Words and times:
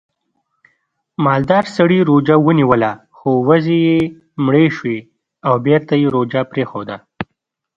مالدار 1.25 1.65
سړي 1.77 1.99
روژه 2.09 2.35
ونیوله 2.47 2.91
خو 3.17 3.29
وزې 3.47 3.77
یې 3.87 3.99
مړې 4.45 4.65
شوې 4.77 4.99
او 5.47 5.53
بېرته 5.65 5.93
یې 6.01 6.07
روژه 6.15 6.41
پرېښوده 6.51 6.97